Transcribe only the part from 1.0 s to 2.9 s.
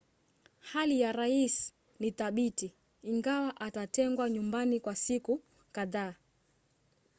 ya rais ni thabiti